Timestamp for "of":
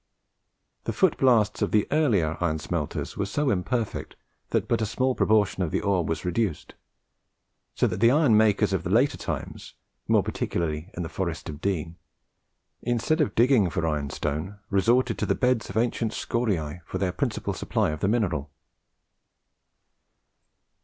1.61-1.69, 5.61-5.69, 8.73-8.83, 11.49-11.61, 13.21-13.35, 15.69-15.77, 17.91-17.99